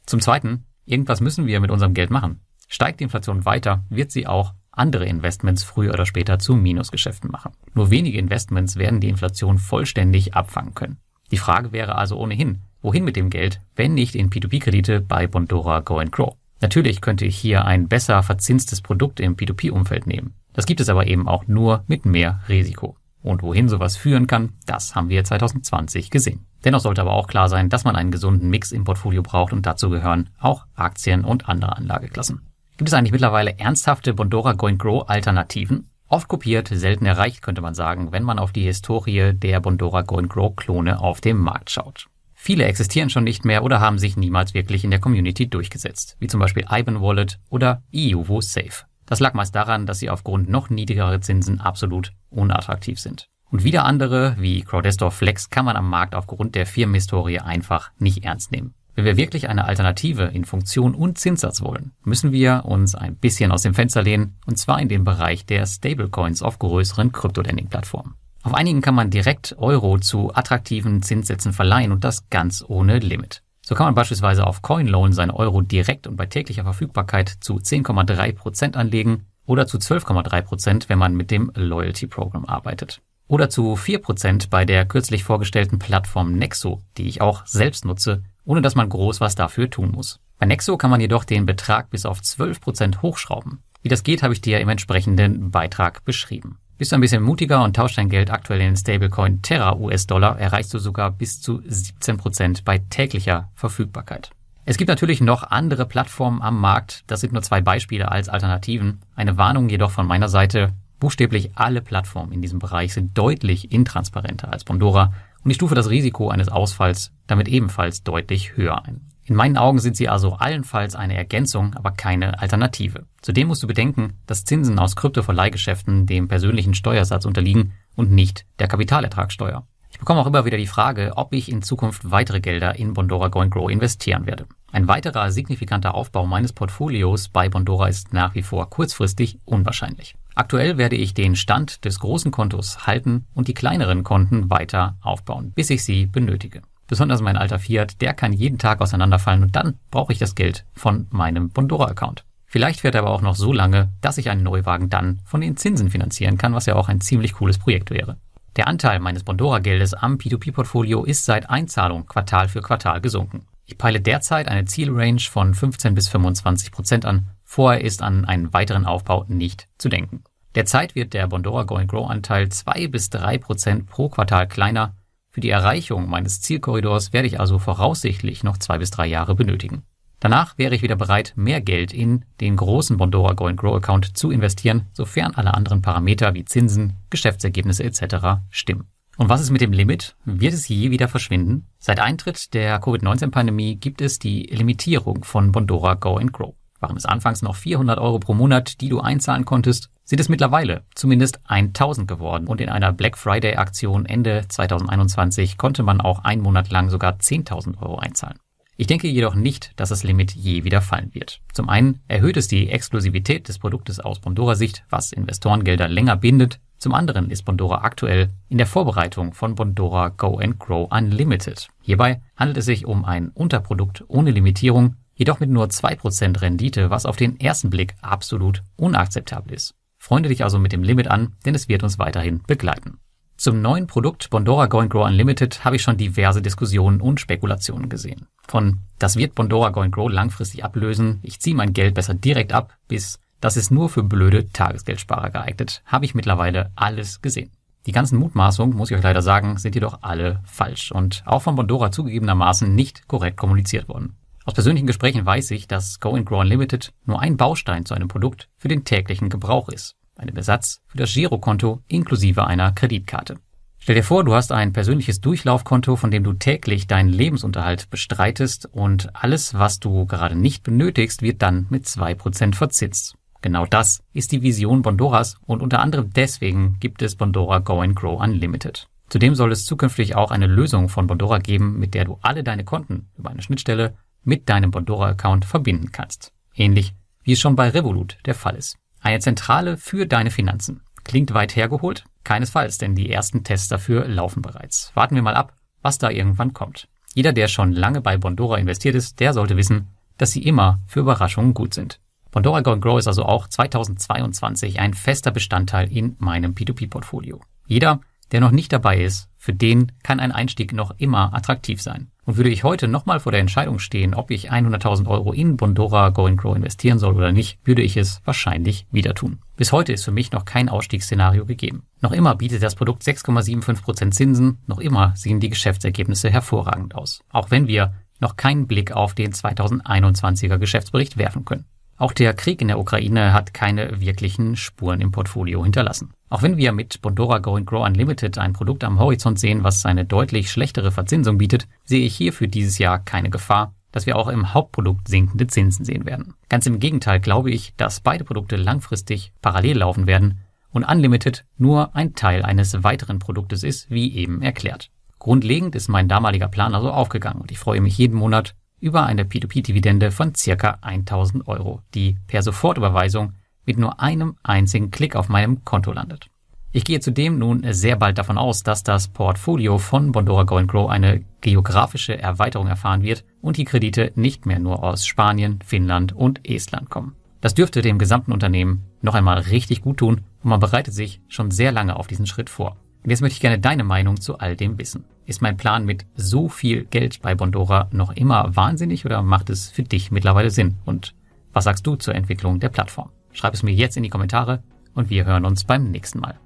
Zum 0.05 0.21
Zweiten, 0.21 0.65
irgendwas 0.85 1.21
müssen 1.21 1.47
wir 1.47 1.59
mit 1.59 1.71
unserem 1.71 1.93
Geld 1.93 2.09
machen. 2.09 2.41
Steigt 2.67 2.99
die 2.99 3.05
Inflation 3.05 3.45
weiter, 3.45 3.83
wird 3.89 4.11
sie 4.11 4.27
auch 4.27 4.53
andere 4.71 5.05
Investments 5.05 5.63
früher 5.63 5.93
oder 5.93 6.05
später 6.05 6.39
zu 6.39 6.55
Minusgeschäften 6.55 7.29
machen. 7.31 7.51
Nur 7.73 7.91
wenige 7.91 8.17
Investments 8.17 8.75
werden 8.75 8.99
die 8.99 9.09
Inflation 9.09 9.57
vollständig 9.57 10.33
abfangen 10.33 10.73
können. 10.73 10.97
Die 11.31 11.37
Frage 11.37 11.71
wäre 11.71 11.95
also 11.95 12.17
ohnehin, 12.17 12.61
wohin 12.81 13.03
mit 13.03 13.15
dem 13.15 13.29
Geld, 13.29 13.61
wenn 13.75 13.93
nicht 13.93 14.15
in 14.15 14.29
P2P-Kredite 14.29 15.01
bei 15.01 15.27
Bondora 15.27 15.79
Go 15.79 16.01
Grow. 16.11 16.35
Natürlich 16.61 17.01
könnte 17.01 17.25
ich 17.25 17.37
hier 17.37 17.65
ein 17.65 17.87
besser 17.87 18.23
verzinstes 18.23 18.81
Produkt 18.81 19.19
im 19.19 19.35
P2P-Umfeld 19.35 20.07
nehmen. 20.07 20.33
Das 20.53 20.65
gibt 20.65 20.79
es 20.79 20.89
aber 20.89 21.07
eben 21.07 21.27
auch 21.27 21.47
nur 21.47 21.83
mit 21.87 22.05
mehr 22.05 22.41
Risiko. 22.47 22.95
Und 23.21 23.41
wohin 23.41 23.69
sowas 23.69 23.95
führen 23.95 24.27
kann, 24.27 24.53
das 24.65 24.95
haben 24.95 25.09
wir 25.09 25.23
2020 25.23 26.09
gesehen. 26.09 26.45
Dennoch 26.65 26.81
sollte 26.81 27.01
aber 27.01 27.13
auch 27.13 27.27
klar 27.27 27.49
sein, 27.49 27.69
dass 27.69 27.85
man 27.85 27.95
einen 27.95 28.11
gesunden 28.11 28.49
Mix 28.49 28.71
im 28.71 28.83
Portfolio 28.83 29.21
braucht 29.21 29.53
und 29.53 29.65
dazu 29.65 29.89
gehören 29.89 30.29
auch 30.39 30.65
Aktien 30.75 31.23
und 31.25 31.49
andere 31.49 31.75
Anlageklassen. 31.77 32.41
Gibt 32.77 32.89
es 32.89 32.93
eigentlich 32.93 33.11
mittlerweile 33.11 33.57
ernsthafte 33.59 34.13
Bondora 34.13 34.53
Go 34.53 34.69
Grow 34.75 35.07
Alternativen? 35.07 35.89
Oft 36.07 36.27
kopiert, 36.27 36.67
selten 36.67 37.05
erreicht, 37.05 37.41
könnte 37.41 37.61
man 37.61 37.73
sagen, 37.73 38.11
wenn 38.11 38.23
man 38.23 38.39
auf 38.39 38.51
die 38.51 38.63
Historie 38.63 39.33
der 39.33 39.59
Bondora 39.61 40.01
Go 40.01 40.21
Grow 40.21 40.55
Klone 40.55 40.99
auf 40.99 41.21
dem 41.21 41.37
Markt 41.37 41.71
schaut. 41.71 42.07
Viele 42.33 42.65
existieren 42.65 43.09
schon 43.09 43.23
nicht 43.23 43.45
mehr 43.45 43.63
oder 43.63 43.79
haben 43.79 43.97
sich 43.97 44.17
niemals 44.17 44.53
wirklich 44.53 44.83
in 44.83 44.91
der 44.91 44.99
Community 44.99 45.49
durchgesetzt, 45.49 46.17
wie 46.19 46.27
zum 46.27 46.41
Beispiel 46.41 46.65
Iban 46.69 46.99
Wallet 46.99 47.39
oder 47.49 47.83
EUVO 47.95 48.41
Safe. 48.41 48.83
Das 49.05 49.19
lag 49.19 49.33
meist 49.33 49.55
daran, 49.55 49.85
dass 49.85 49.99
sie 49.99 50.09
aufgrund 50.09 50.49
noch 50.49 50.69
niedrigerer 50.69 51.21
Zinsen 51.21 51.59
absolut 51.59 52.13
unattraktiv 52.29 52.99
sind. 52.99 53.27
Und 53.49 53.63
wieder 53.63 53.85
andere, 53.85 54.35
wie 54.39 54.61
Crowdestor 54.61 55.11
Flex, 55.11 55.49
kann 55.49 55.65
man 55.65 55.75
am 55.75 55.87
Markt 55.87 56.15
aufgrund 56.15 56.55
der 56.55 56.65
Firmenhistorie 56.65 57.39
einfach 57.39 57.91
nicht 57.99 58.23
ernst 58.25 58.51
nehmen. 58.51 58.73
Wenn 58.95 59.05
wir 59.05 59.17
wirklich 59.17 59.49
eine 59.49 59.65
Alternative 59.65 60.23
in 60.23 60.45
Funktion 60.45 60.95
und 60.95 61.17
Zinssatz 61.17 61.61
wollen, 61.61 61.93
müssen 62.03 62.31
wir 62.31 62.63
uns 62.65 62.95
ein 62.95 63.15
bisschen 63.15 63.51
aus 63.51 63.63
dem 63.63 63.73
Fenster 63.73 64.01
lehnen, 64.03 64.37
und 64.45 64.57
zwar 64.57 64.79
in 64.79 64.89
den 64.89 65.03
Bereich 65.03 65.45
der 65.45 65.65
Stablecoins 65.65 66.41
auf 66.41 66.57
größeren 66.59 67.11
Krypto-Lending-Plattformen. 67.11 68.15
Auf 68.43 68.53
einigen 68.53 68.81
kann 68.81 68.95
man 68.95 69.09
direkt 69.09 69.55
Euro 69.57 69.99
zu 69.99 70.33
attraktiven 70.33 71.01
Zinssätzen 71.01 71.53
verleihen 71.53 71.91
und 71.91 72.03
das 72.03 72.29
ganz 72.29 72.63
ohne 72.67 72.99
Limit. 72.99 73.42
So 73.65 73.75
kann 73.75 73.85
man 73.85 73.95
beispielsweise 73.95 74.45
auf 74.45 74.61
CoinLoan 74.61 75.13
seine 75.13 75.35
Euro 75.35 75.61
direkt 75.61 76.05
und 76.05 76.17
bei 76.17 76.25
täglicher 76.25 76.63
Verfügbarkeit 76.63 77.29
zu 77.39 77.55
10,3 77.55 78.35
Prozent 78.35 78.75
anlegen 78.75 79.25
oder 79.45 79.67
zu 79.67 79.77
12,3%, 79.77 80.41
Prozent, 80.41 80.89
wenn 80.89 80.99
man 80.99 81.15
mit 81.15 81.31
dem 81.31 81.49
Loyalty 81.55 82.07
Program 82.07 82.45
arbeitet. 82.45 83.01
Oder 83.27 83.49
zu 83.49 83.73
4% 83.75 84.49
bei 84.49 84.65
der 84.65 84.85
kürzlich 84.85 85.23
vorgestellten 85.23 85.79
Plattform 85.79 86.33
Nexo, 86.33 86.81
die 86.97 87.07
ich 87.07 87.21
auch 87.21 87.45
selbst 87.45 87.85
nutze, 87.85 88.23
ohne 88.43 88.61
dass 88.61 88.75
man 88.75 88.89
groß 88.89 89.21
was 89.21 89.35
dafür 89.35 89.69
tun 89.69 89.91
muss. 89.91 90.19
Bei 90.39 90.45
Nexo 90.45 90.75
kann 90.75 90.91
man 90.91 90.99
jedoch 90.99 91.23
den 91.23 91.45
Betrag 91.45 91.89
bis 91.89 92.05
auf 92.05 92.19
12% 92.19 93.01
hochschrauben. 93.01 93.63
Wie 93.81 93.89
das 93.89 94.03
geht, 94.03 94.23
habe 94.23 94.33
ich 94.33 94.41
dir 94.41 94.59
im 94.59 94.69
entsprechenden 94.69 95.51
Beitrag 95.51 96.03
beschrieben. 96.03 96.59
Bist 96.77 96.91
du 96.91 96.95
ein 96.95 97.01
bisschen 97.01 97.21
mutiger 97.21 97.63
und 97.63 97.75
tauschst 97.75 97.97
dein 97.97 98.09
Geld 98.09 98.31
aktuell 98.31 98.59
in 98.59 98.67
den 98.67 98.75
Stablecoin 98.75 99.41
Terra 99.43 99.75
US-Dollar, 99.75 100.39
erreichst 100.39 100.73
du 100.73 100.79
sogar 100.79 101.11
bis 101.11 101.39
zu 101.39 101.59
17% 101.59 102.63
bei 102.65 102.79
täglicher 102.79 103.49
Verfügbarkeit. 103.53 104.31
Es 104.65 104.77
gibt 104.77 104.87
natürlich 104.87 105.21
noch 105.21 105.43
andere 105.43 105.85
Plattformen 105.85 106.41
am 106.41 106.59
Markt. 106.59 107.03
Das 107.07 107.21
sind 107.21 107.33
nur 107.33 107.41
zwei 107.43 107.61
Beispiele 107.61 108.11
als 108.11 108.27
Alternativen. 108.27 109.01
Eine 109.15 109.37
Warnung 109.37 109.69
jedoch 109.69 109.91
von 109.91 110.07
meiner 110.07 110.29
Seite. 110.29 110.73
Buchstäblich 110.99 111.51
alle 111.55 111.81
Plattformen 111.81 112.31
in 112.31 112.41
diesem 112.41 112.59
Bereich 112.59 112.93
sind 112.93 113.17
deutlich 113.17 113.71
intransparenter 113.71 114.51
als 114.51 114.63
Bondora 114.63 115.13
und 115.43 115.51
ich 115.51 115.55
stufe 115.55 115.75
das 115.75 115.89
Risiko 115.89 116.29
eines 116.29 116.47
Ausfalls 116.49 117.11
damit 117.27 117.49
ebenfalls 117.49 118.03
deutlich 118.03 118.55
höher 118.55 118.85
ein. 118.85 119.12
In 119.25 119.35
meinen 119.35 119.57
Augen 119.57 119.79
sind 119.79 119.95
sie 119.95 120.09
also 120.09 120.33
allenfalls 120.33 120.95
eine 120.95 121.15
Ergänzung, 121.15 121.73
aber 121.75 121.91
keine 121.91 122.39
Alternative. 122.41 123.05
Zudem 123.21 123.47
musst 123.47 123.63
du 123.63 123.67
bedenken, 123.67 124.19
dass 124.27 124.43
Zinsen 124.43 124.79
aus 124.79 124.95
Kryptoverleihgeschäften 124.97 126.05
dem 126.05 126.27
persönlichen 126.27 126.73
Steuersatz 126.73 127.25
unterliegen 127.25 127.73
und 127.95 128.11
nicht 128.11 128.45
der 128.59 128.67
Kapitalertragssteuer. 128.67 129.65
Ich 129.93 129.99
bekomme 129.99 130.21
auch 130.21 130.27
immer 130.27 130.43
wieder 130.43 130.57
die 130.57 130.67
Frage, 130.67 131.13
ob 131.15 131.33
ich 131.33 131.49
in 131.49 131.61
Zukunft 131.61 132.09
weitere 132.09 132.41
Gelder 132.41 132.75
in 132.75 132.93
Bondora 132.93 133.27
Go 133.27 133.47
Grow 133.47 133.69
investieren 133.69 134.25
werde. 134.25 134.47
Ein 134.71 134.87
weiterer 134.87 135.31
signifikanter 135.31 135.93
Aufbau 135.93 136.25
meines 136.25 136.51
Portfolios 136.51 137.29
bei 137.29 137.47
Bondora 137.47 137.87
ist 137.87 138.11
nach 138.11 138.33
wie 138.33 138.41
vor 138.41 138.69
kurzfristig 138.71 139.39
unwahrscheinlich. 139.45 140.15
Aktuell 140.35 140.79
werde 140.79 140.95
ich 140.95 141.13
den 141.13 141.35
Stand 141.35 141.85
des 141.85 141.99
großen 141.99 142.31
Kontos 142.31 142.87
halten 142.87 143.27
und 143.35 143.47
die 143.47 143.53
kleineren 143.53 144.03
Konten 144.03 144.49
weiter 144.49 144.97
aufbauen, 145.01 145.51
bis 145.51 145.69
ich 145.69 145.83
sie 145.83 146.07
benötige. 146.07 146.63
Besonders 146.93 147.21
mein 147.21 147.37
alter 147.37 147.57
Fiat, 147.57 148.01
der 148.01 148.13
kann 148.13 148.33
jeden 148.33 148.59
Tag 148.59 148.79
auseinanderfallen 148.79 149.41
und 149.41 149.55
dann 149.55 149.79
brauche 149.89 150.13
ich 150.13 150.19
das 150.19 150.35
Geld 150.35 150.63
von 150.75 151.07
meinem 151.09 151.49
Bondora-Account. 151.49 152.23
Vielleicht 152.45 152.81
fährt 152.81 152.93
er 152.93 153.01
aber 153.01 153.09
auch 153.09 153.23
noch 153.23 153.33
so 153.33 153.51
lange, 153.51 153.89
dass 154.01 154.19
ich 154.19 154.29
einen 154.29 154.43
Neuwagen 154.43 154.91
dann 154.91 155.19
von 155.25 155.41
den 155.41 155.57
Zinsen 155.57 155.89
finanzieren 155.89 156.37
kann, 156.37 156.53
was 156.53 156.67
ja 156.67 156.75
auch 156.75 156.89
ein 156.89 157.01
ziemlich 157.01 157.33
cooles 157.33 157.57
Projekt 157.57 157.89
wäre. 157.89 158.17
Der 158.57 158.67
Anteil 158.67 158.99
meines 158.99 159.23
Bondora-Geldes 159.23 159.95
am 159.95 160.17
P2P-Portfolio 160.17 161.03
ist 161.03 161.25
seit 161.25 161.49
Einzahlung 161.49 162.05
Quartal 162.05 162.47
für 162.47 162.61
Quartal 162.61 163.01
gesunken. 163.01 163.47
Ich 163.65 163.79
peile 163.79 163.99
derzeit 163.99 164.47
eine 164.47 164.65
Zielrange 164.65 165.21
von 165.21 165.55
15 165.55 165.95
bis 165.95 166.09
25 166.09 166.71
Prozent 166.71 167.05
an. 167.05 167.25
Vorher 167.43 167.81
ist 167.81 168.03
an 168.03 168.25
einen 168.25 168.53
weiteren 168.53 168.85
Aufbau 168.85 169.25
nicht 169.27 169.67
zu 169.79 169.89
denken. 169.89 170.23
Derzeit 170.53 170.93
wird 170.93 171.15
der 171.15 171.25
Bondora 171.25 171.63
Go 171.63 171.83
Grow 171.87 172.07
Anteil 172.07 172.49
2 172.49 172.87
bis 172.89 173.09
3 173.09 173.39
Prozent 173.39 173.87
pro 173.87 174.09
Quartal 174.09 174.47
kleiner 174.47 174.93
Für 175.33 175.41
die 175.41 175.49
Erreichung 175.49 176.07
meines 176.07 176.41
Zielkorridors 176.41 177.11
werde 177.11 177.27
ich 177.27 177.39
also 177.39 177.57
voraussichtlich 177.57 178.43
noch 178.43 178.59
zwei 178.59 178.77
bis 178.77 178.91
drei 178.91 179.07
Jahre 179.07 179.33
benötigen. 179.33 179.81
Danach 180.19 180.59
wäre 180.59 180.75
ich 180.75 180.83
wieder 180.83 180.95
bereit, 180.95 181.33
mehr 181.35 181.59
Geld 181.59 181.91
in 181.91 182.23
den 182.39 182.55
großen 182.55 182.97
Bondora 182.97 183.33
Go 183.33 183.51
Grow 183.55 183.75
Account 183.75 184.15
zu 184.15 184.29
investieren, 184.29 184.85
sofern 184.93 185.33
alle 185.33 185.55
anderen 185.55 185.81
Parameter 185.81 186.35
wie 186.35 186.45
Zinsen, 186.45 186.97
Geschäftsergebnisse 187.09 187.83
etc. 187.83 188.43
stimmen. 188.51 188.85
Und 189.17 189.29
was 189.29 189.41
ist 189.41 189.49
mit 189.49 189.61
dem 189.61 189.73
Limit? 189.73 190.15
Wird 190.23 190.53
es 190.53 190.67
je 190.67 190.91
wieder 190.91 191.07
verschwinden? 191.07 191.67
Seit 191.79 191.99
Eintritt 191.99 192.53
der 192.53 192.79
Covid-19-Pandemie 192.79 193.77
gibt 193.77 194.01
es 194.01 194.19
die 194.19 194.43
Limitierung 194.43 195.23
von 195.23 195.51
Bondora 195.51 195.95
Go 195.95 196.21
Grow. 196.31 196.53
Waren 196.83 196.97
es 196.97 197.05
anfangs 197.05 197.41
noch 197.41 197.55
400 197.55 197.97
Euro 197.97 198.19
pro 198.19 198.33
Monat, 198.33 198.81
die 198.81 198.89
du 198.89 198.99
einzahlen 198.99 199.45
konntest, 199.45 199.89
sind 200.03 200.19
es 200.19 200.27
mittlerweile 200.27 200.83
zumindest 200.95 201.39
1000 201.45 202.09
geworden. 202.09 202.45
Und 202.45 202.59
in 202.59 202.67
einer 202.67 202.91
Black 202.91 203.17
Friday 203.17 203.55
Aktion 203.55 204.05
Ende 204.05 204.43
2021 204.49 205.57
konnte 205.57 205.81
man 205.81 206.01
auch 206.01 206.25
einen 206.25 206.41
Monat 206.41 206.69
lang 206.71 206.89
sogar 206.89 207.13
10.000 207.13 207.81
Euro 207.81 207.99
einzahlen. 207.99 208.37
Ich 208.75 208.87
denke 208.87 209.07
jedoch 209.07 209.33
nicht, 209.33 209.71
dass 209.77 209.89
das 209.89 210.03
Limit 210.03 210.31
je 210.31 210.65
wieder 210.65 210.81
fallen 210.81 211.13
wird. 211.13 211.39
Zum 211.53 211.69
einen 211.69 212.01
erhöht 212.09 212.35
es 212.35 212.49
die 212.49 212.69
Exklusivität 212.69 213.47
des 213.47 213.59
Produktes 213.59 214.01
aus 214.01 214.19
Bondora 214.19 214.55
Sicht, 214.55 214.83
was 214.89 215.13
Investorengelder 215.13 215.87
länger 215.87 216.17
bindet. 216.17 216.59
Zum 216.79 216.93
anderen 216.93 217.29
ist 217.31 217.43
Bondora 217.43 217.85
aktuell 217.85 218.29
in 218.49 218.57
der 218.57 218.67
Vorbereitung 218.67 219.33
von 219.33 219.55
Bondora 219.55 220.09
Go 220.09 220.37
and 220.37 220.59
Grow 220.59 220.91
Unlimited. 220.91 221.69
Hierbei 221.81 222.21
handelt 222.35 222.57
es 222.57 222.65
sich 222.65 222.85
um 222.85 223.05
ein 223.05 223.29
Unterprodukt 223.29 224.03
ohne 224.09 224.31
Limitierung, 224.31 224.97
jedoch 225.15 225.39
mit 225.39 225.49
nur 225.49 225.65
2% 225.65 226.41
Rendite, 226.41 226.89
was 226.89 227.05
auf 227.05 227.15
den 227.15 227.39
ersten 227.39 227.69
Blick 227.69 227.95
absolut 228.01 228.63
unakzeptabel 228.75 229.53
ist. 229.53 229.75
Freunde 229.97 230.29
dich 230.29 230.43
also 230.43 230.59
mit 230.59 230.71
dem 230.71 230.83
Limit 230.83 231.07
an, 231.07 231.33
denn 231.45 231.55
es 231.55 231.69
wird 231.69 231.83
uns 231.83 231.99
weiterhin 231.99 232.41
begleiten. 232.45 232.99
Zum 233.37 233.61
neuen 233.61 233.87
Produkt 233.87 234.29
Bondora 234.29 234.67
Go 234.67 234.79
and 234.79 234.89
Grow 234.89 235.05
Unlimited 235.05 235.65
habe 235.65 235.75
ich 235.75 235.81
schon 235.81 235.97
diverse 235.97 236.41
Diskussionen 236.41 237.01
und 237.01 237.19
Spekulationen 237.19 237.89
gesehen. 237.89 238.27
Von 238.47 238.79
das 238.99 239.15
wird 239.15 239.35
Bondora 239.35 239.69
Go 239.69 239.81
and 239.81 239.93
Grow 239.93 240.09
langfristig 240.09 240.63
ablösen, 240.63 241.19
ich 241.23 241.39
ziehe 241.39 241.55
mein 241.55 241.73
Geld 241.73 241.95
besser 241.95 242.13
direkt 242.13 242.53
ab, 242.53 242.77
bis 242.87 243.19
das 243.41 243.57
ist 243.57 243.71
nur 243.71 243.89
für 243.89 244.03
blöde 244.03 244.49
Tagesgeldsparer 244.49 245.29
geeignet, 245.29 245.81
habe 245.85 246.05
ich 246.05 246.15
mittlerweile 246.15 246.71
alles 246.75 247.21
gesehen. 247.21 247.51
Die 247.85 247.91
ganzen 247.91 248.17
Mutmaßungen, 248.17 248.77
muss 248.77 248.91
ich 248.91 248.97
euch 248.97 249.03
leider 249.03 249.21
sagen, 249.21 249.57
sind 249.57 249.75
jedoch 249.75 249.99
alle 250.01 250.39
falsch 250.45 250.93
und 250.93 251.23
auch 251.25 251.41
von 251.41 251.55
Bondora 251.55 251.91
zugegebenermaßen 251.91 252.73
nicht 252.73 253.07
korrekt 253.09 253.35
kommuniziert 253.35 253.89
worden. 253.89 254.15
Aus 254.45 254.53
persönlichen 254.53 254.87
Gesprächen 254.87 255.25
weiß 255.25 255.51
ich, 255.51 255.67
dass 255.67 255.99
Go 255.99 256.11
Grow 256.23 256.41
Unlimited 256.41 256.93
nur 257.05 257.21
ein 257.21 257.37
Baustein 257.37 257.85
zu 257.85 257.93
einem 257.93 258.07
Produkt 258.07 258.49
für 258.57 258.67
den 258.67 258.83
täglichen 258.83 259.29
Gebrauch 259.29 259.69
ist 259.69 259.95
einem 260.17 260.35
Ersatz 260.35 260.81
für 260.87 260.97
das 260.97 261.13
Girokonto 261.13 261.81
inklusive 261.87 262.45
einer 262.45 262.71
Kreditkarte. 262.71 263.37
Stell 263.79 263.95
dir 263.95 264.03
vor, 264.03 264.23
du 264.23 264.33
hast 264.33 264.51
ein 264.51 264.71
persönliches 264.71 265.19
Durchlaufkonto, 265.19 265.97
von 265.97 266.09
dem 266.09 266.23
du 266.23 266.33
täglich 266.33 266.87
deinen 266.87 267.09
Lebensunterhalt 267.09 267.89
bestreitest 267.89 268.69
und 268.71 269.13
alles, 269.13 269.55
was 269.55 269.79
du 269.79 270.05
gerade 270.05 270.35
nicht 270.35 270.63
benötigst, 270.63 271.21
wird 271.21 271.41
dann 271.41 271.67
mit 271.69 271.85
zwei 271.85 272.15
Prozent 272.15 272.55
verzinst. 272.55 273.17
Genau 273.41 273.65
das 273.65 274.01
ist 274.13 274.31
die 274.31 274.41
Vision 274.41 274.83
Bondoras 274.83 275.35
und 275.45 275.61
unter 275.61 275.81
anderem 275.81 276.11
deswegen 276.15 276.77
gibt 276.79 277.01
es 277.01 277.17
Bondora 277.17 277.59
Go 277.59 277.81
and 277.81 277.95
Grow 277.95 278.21
Unlimited. 278.21 278.87
Zudem 279.09 279.35
soll 279.35 279.51
es 279.51 279.65
zukünftig 279.65 280.15
auch 280.15 280.31
eine 280.31 280.47
Lösung 280.47 280.87
von 280.87 281.07
Bondora 281.07 281.39
geben, 281.39 281.77
mit 281.77 281.93
der 281.93 282.05
du 282.05 282.17
alle 282.21 282.43
deine 282.43 282.63
Konten 282.63 283.09
über 283.17 283.31
eine 283.31 283.41
Schnittstelle 283.41 283.95
mit 284.23 284.49
deinem 284.49 284.71
Bondora-Account 284.71 285.45
verbinden 285.45 285.91
kannst. 285.91 286.31
Ähnlich 286.55 286.93
wie 287.23 287.33
es 287.33 287.39
schon 287.39 287.55
bei 287.55 287.69
Revolut 287.69 288.17
der 288.25 288.35
Fall 288.35 288.55
ist. 288.55 288.77
Eine 289.01 289.19
Zentrale 289.19 289.77
für 289.77 290.05
deine 290.05 290.31
Finanzen. 290.31 290.81
Klingt 291.03 291.33
weit 291.33 291.55
hergeholt? 291.55 292.05
Keinesfalls, 292.23 292.77
denn 292.77 292.95
die 292.95 293.11
ersten 293.11 293.43
Tests 293.43 293.67
dafür 293.67 294.07
laufen 294.07 294.41
bereits. 294.41 294.91
Warten 294.93 295.15
wir 295.15 295.21
mal 295.21 295.35
ab, 295.35 295.53
was 295.81 295.97
da 295.97 296.09
irgendwann 296.09 296.53
kommt. 296.53 296.87
Jeder, 297.13 297.33
der 297.33 297.47
schon 297.47 297.73
lange 297.73 298.01
bei 298.01 298.17
Bondora 298.17 298.57
investiert 298.57 298.95
ist, 298.95 299.19
der 299.19 299.33
sollte 299.33 299.57
wissen, 299.57 299.89
dass 300.17 300.31
sie 300.31 300.43
immer 300.43 300.79
für 300.87 301.01
Überraschungen 301.01 301.53
gut 301.53 301.73
sind. 301.73 301.99
Bondora 302.31 302.61
Go 302.61 302.79
Grow 302.79 302.97
ist 302.97 303.07
also 303.07 303.25
auch 303.25 303.47
2022 303.47 304.79
ein 304.79 304.93
fester 304.93 305.31
Bestandteil 305.31 305.91
in 305.91 306.15
meinem 306.17 306.53
P2P-Portfolio. 306.53 307.41
Jeder, 307.67 308.01
der 308.33 308.41
noch 308.41 308.51
nicht 308.51 308.73
dabei 308.73 309.01
ist, 309.01 309.29
für 309.37 309.53
den 309.53 309.91
kann 310.01 310.19
ein 310.19 310.31
Einstieg 310.31 310.73
noch 310.73 310.91
immer 310.97 311.33
attraktiv 311.33 311.81
sein. 311.81 312.09
Und 312.25 312.37
würde 312.37 312.49
ich 312.49 312.63
heute 312.63 312.87
nochmal 312.87 313.19
vor 313.19 313.31
der 313.31 313.41
Entscheidung 313.41 313.79
stehen, 313.79 314.15
ob 314.15 314.31
ich 314.31 314.51
100.000 314.51 315.07
Euro 315.07 315.33
in 315.33 315.55
Bondora 315.55 316.09
Go 316.09 316.29
Grow 316.35 316.55
investieren 316.55 316.97
soll 316.97 317.15
oder 317.15 317.31
nicht, 317.31 317.59
würde 317.63 317.83
ich 317.83 317.95
es 317.95 318.21
wahrscheinlich 318.25 318.87
wieder 318.91 319.13
tun. 319.13 319.39
Bis 319.55 319.71
heute 319.71 319.93
ist 319.93 320.03
für 320.03 320.11
mich 320.11 320.31
noch 320.31 320.45
kein 320.45 320.67
Ausstiegsszenario 320.67 321.45
gegeben. 321.45 321.83
Noch 322.01 322.11
immer 322.11 322.35
bietet 322.35 322.63
das 322.63 322.75
Produkt 322.75 323.03
6,75% 323.03 324.11
Zinsen, 324.11 324.57
noch 324.65 324.79
immer 324.79 325.13
sehen 325.15 325.39
die 325.39 325.49
Geschäftsergebnisse 325.49 326.29
hervorragend 326.29 326.95
aus. 326.95 327.21
Auch 327.29 327.51
wenn 327.51 327.67
wir 327.67 327.93
noch 328.19 328.35
keinen 328.35 328.67
Blick 328.67 328.93
auf 328.93 329.13
den 329.13 329.33
2021er 329.33 330.57
Geschäftsbericht 330.57 331.17
werfen 331.17 331.45
können. 331.45 331.65
Auch 331.97 332.13
der 332.13 332.33
Krieg 332.33 332.61
in 332.61 332.69
der 332.69 332.79
Ukraine 332.79 333.33
hat 333.33 333.53
keine 333.53 334.01
wirklichen 334.01 334.55
Spuren 334.55 334.99
im 334.99 335.11
Portfolio 335.11 335.63
hinterlassen. 335.63 336.13
Auch 336.33 336.41
wenn 336.41 336.57
wir 336.57 336.71
mit 336.71 336.99
Bondora 337.03 337.37
Go 337.37 337.57
and 337.57 337.67
Grow 337.67 337.85
Unlimited 337.85 338.39
ein 338.39 338.53
Produkt 338.53 338.83
am 338.83 338.97
Horizont 338.97 339.37
sehen, 339.37 339.63
was 339.63 339.85
eine 339.85 340.03
deutlich 340.03 340.49
schlechtere 340.49 340.91
Verzinsung 340.91 341.37
bietet, 341.37 341.67
sehe 341.83 342.03
ich 342.07 342.15
hier 342.15 342.33
für 342.33 342.47
dieses 342.47 342.79
Jahr 342.79 342.97
keine 342.97 343.29
Gefahr, 343.29 343.75
dass 343.91 344.07
wir 344.07 344.15
auch 344.15 344.27
im 344.29 344.51
Hauptprodukt 344.51 345.07
sinkende 345.07 345.45
Zinsen 345.45 345.85
sehen 345.85 346.07
werden. 346.07 346.33
Ganz 346.49 346.65
im 346.65 346.79
Gegenteil 346.79 347.19
glaube 347.19 347.51
ich, 347.51 347.75
dass 347.77 347.99
beide 347.99 348.23
Produkte 348.23 348.55
langfristig 348.55 349.31
parallel 349.43 349.77
laufen 349.77 350.07
werden 350.07 350.39
und 350.71 350.83
Unlimited 350.83 351.45
nur 351.59 351.95
ein 351.95 352.15
Teil 352.15 352.41
eines 352.41 352.83
weiteren 352.83 353.19
Produktes 353.19 353.61
ist, 353.61 353.91
wie 353.91 354.15
eben 354.15 354.41
erklärt. 354.41 354.89
Grundlegend 355.19 355.75
ist 355.75 355.87
mein 355.87 356.07
damaliger 356.07 356.47
Plan 356.47 356.73
also 356.73 356.89
aufgegangen 356.89 357.41
und 357.41 357.51
ich 357.51 357.59
freue 357.59 357.79
mich 357.79 357.95
jeden 357.99 358.17
Monat 358.17 358.55
über 358.79 359.05
eine 359.05 359.25
P2P-Dividende 359.25 360.09
von 360.09 360.33
circa 360.33 360.79
1000 360.81 361.47
Euro, 361.47 361.81
die 361.93 362.17
per 362.25 362.41
Sofortüberweisung 362.41 363.33
mit 363.65 363.77
nur 363.77 363.99
einem 363.99 364.35
einzigen 364.43 364.91
Klick 364.91 365.15
auf 365.15 365.29
meinem 365.29 365.63
Konto 365.63 365.91
landet. 365.91 366.27
Ich 366.75 366.85
gehe 366.85 366.99
zudem 366.99 367.37
nun 367.37 367.63
sehr 367.71 367.95
bald 367.95 368.17
davon 368.17 368.39
aus, 368.39 368.63
dass 368.63 368.81
das 368.81 369.07
Portfolio 369.07 369.77
von 369.77 370.11
Bondora 370.11 370.41
Go 370.41 370.59
Grow 370.65 370.89
eine 370.89 371.23
geografische 371.41 372.19
Erweiterung 372.19 372.67
erfahren 372.67 373.03
wird 373.03 373.23
und 373.41 373.57
die 373.57 373.65
Kredite 373.65 374.11
nicht 374.15 374.47
mehr 374.47 374.57
nur 374.57 374.83
aus 374.83 375.05
Spanien, 375.05 375.59
Finnland 375.63 376.13
und 376.13 376.49
Estland 376.49 376.89
kommen. 376.89 377.15
Das 377.41 377.53
dürfte 377.53 377.83
dem 377.83 377.99
gesamten 377.99 378.31
Unternehmen 378.31 378.85
noch 379.01 379.13
einmal 379.13 379.37
richtig 379.37 379.81
gut 379.81 379.97
tun 379.97 380.21
und 380.41 380.49
man 380.49 380.59
bereitet 380.59 380.95
sich 380.95 381.21
schon 381.27 381.51
sehr 381.51 381.71
lange 381.71 381.95
auf 381.95 382.07
diesen 382.07 382.25
Schritt 382.25 382.49
vor. 382.49 382.77
Und 383.03 383.09
jetzt 383.11 383.21
möchte 383.21 383.35
ich 383.35 383.41
gerne 383.41 383.59
deine 383.59 383.83
Meinung 383.83 384.19
zu 384.19 384.39
all 384.39 384.55
dem 384.55 384.79
wissen. 384.79 385.03
Ist 385.25 385.41
mein 385.41 385.57
Plan 385.57 385.85
mit 385.85 386.05
so 386.15 386.49
viel 386.49 386.85
Geld 386.85 387.21
bei 387.21 387.35
Bondora 387.35 387.87
noch 387.91 388.13
immer 388.13 388.55
wahnsinnig 388.55 389.05
oder 389.05 389.21
macht 389.21 389.49
es 389.49 389.69
für 389.69 389.83
dich 389.83 390.09
mittlerweile 390.09 390.49
Sinn? 390.49 390.77
Und 390.85 391.13
was 391.51 391.65
sagst 391.65 391.85
du 391.85 391.97
zur 391.97 392.15
Entwicklung 392.15 392.59
der 392.59 392.69
Plattform? 392.69 393.09
Schreib 393.33 393.53
es 393.53 393.63
mir 393.63 393.73
jetzt 393.73 393.97
in 393.97 394.03
die 394.03 394.09
Kommentare 394.09 394.63
und 394.93 395.09
wir 395.09 395.25
hören 395.25 395.45
uns 395.45 395.65
beim 395.65 395.91
nächsten 395.91 396.19
Mal. 396.19 396.39